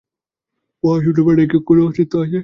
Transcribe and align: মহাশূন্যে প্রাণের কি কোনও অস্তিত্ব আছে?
মহাশূন্যে 0.83 1.21
প্রাণের 1.25 1.47
কি 1.51 1.57
কোনও 1.67 1.81
অস্তিত্ব 1.87 2.13
আছে? 2.23 2.39